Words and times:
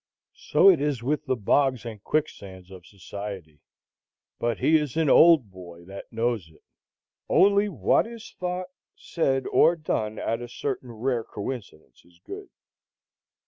So 0.47 0.67
it 0.71 0.81
is 0.81 1.03
with 1.03 1.27
the 1.27 1.35
bogs 1.35 1.85
and 1.85 2.03
quicksands 2.03 2.71
of 2.71 2.87
society; 2.87 3.59
but 4.39 4.57
he 4.57 4.75
is 4.77 4.97
an 4.97 5.11
old 5.11 5.51
boy 5.51 5.85
that 5.85 6.11
knows 6.11 6.49
it. 6.49 6.63
Only 7.29 7.69
what 7.69 8.07
is 8.07 8.33
thought, 8.39 8.69
said, 8.95 9.45
or 9.51 9.75
done 9.75 10.17
at 10.17 10.41
a 10.41 10.49
certain 10.49 10.91
rare 10.91 11.23
coincidence 11.23 12.03
is 12.03 12.19
good. 12.25 12.49